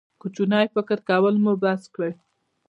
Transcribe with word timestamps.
کوچنی 0.21 0.65
فکر 0.75 0.97
کول 1.09 1.35
مو 1.43 1.53
بس 1.61 1.81
کړئ. 1.95 2.11